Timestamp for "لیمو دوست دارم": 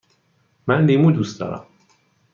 0.85-1.65